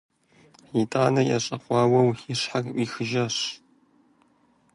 [0.79, 3.35] ИтӀанэ ещӀэкъуауэу и щхьэр Ӏуихыжащ.